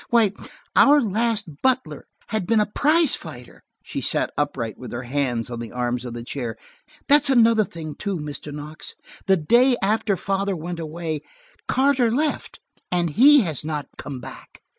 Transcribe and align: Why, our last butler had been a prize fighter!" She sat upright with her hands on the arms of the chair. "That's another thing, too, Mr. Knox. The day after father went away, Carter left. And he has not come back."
Why, 0.09 0.33
our 0.75 0.99
last 0.99 1.61
butler 1.61 2.07
had 2.29 2.47
been 2.47 2.59
a 2.59 2.65
prize 2.65 3.15
fighter!" 3.15 3.61
She 3.83 4.01
sat 4.01 4.33
upright 4.35 4.75
with 4.79 4.91
her 4.93 5.03
hands 5.03 5.51
on 5.51 5.59
the 5.59 5.71
arms 5.71 6.05
of 6.05 6.15
the 6.15 6.23
chair. 6.23 6.57
"That's 7.07 7.29
another 7.29 7.63
thing, 7.63 7.93
too, 7.93 8.17
Mr. 8.17 8.51
Knox. 8.51 8.95
The 9.27 9.37
day 9.37 9.77
after 9.79 10.17
father 10.17 10.55
went 10.55 10.79
away, 10.79 11.21
Carter 11.67 12.09
left. 12.11 12.59
And 12.91 13.11
he 13.11 13.41
has 13.41 13.63
not 13.63 13.89
come 13.99 14.19
back." 14.19 14.63